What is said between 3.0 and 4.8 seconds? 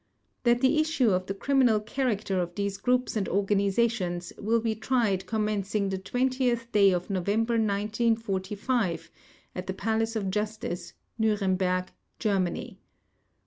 and organizations will be